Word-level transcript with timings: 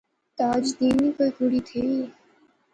تاج 0.37 0.65
دین 0.77 0.95
نی 1.03 1.09
کوئی 1.17 1.31
کڑی 1.37 1.61
تھی؟ 1.69 1.85